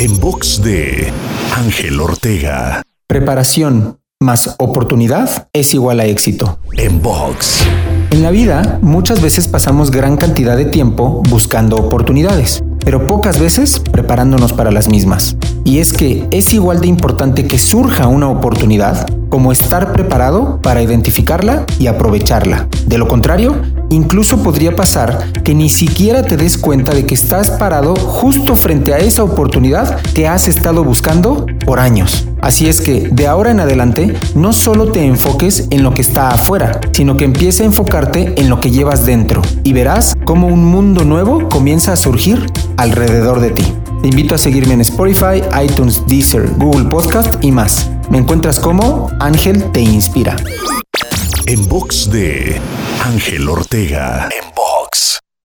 [0.00, 1.12] En box de
[1.56, 2.82] Ángel Ortega.
[3.08, 6.60] Preparación más oportunidad es igual a éxito.
[6.76, 7.64] En box.
[8.10, 13.80] En la vida, muchas veces pasamos gran cantidad de tiempo buscando oportunidades, pero pocas veces
[13.80, 15.36] preparándonos para las mismas.
[15.64, 20.80] Y es que es igual de importante que surja una oportunidad como estar preparado para
[20.80, 22.68] identificarla y aprovecharla.
[22.86, 23.60] De lo contrario,
[23.90, 28.94] incluso podría pasar que ni siquiera te des cuenta de que estás parado justo frente
[28.94, 32.26] a esa oportunidad que has estado buscando por años.
[32.40, 36.30] Así es que de ahora en adelante no solo te enfoques en lo que está
[36.30, 40.64] afuera, sino que empiece a enfocarte en lo que llevas dentro y verás cómo un
[40.64, 43.64] mundo nuevo comienza a surgir alrededor de ti.
[44.02, 47.90] Te invito a seguirme en Spotify, iTunes, Deezer, Google Podcast y más.
[48.10, 50.36] Me encuentras como Ángel Te Inspira.
[52.10, 52.58] De
[53.04, 54.28] Ángel Ortega.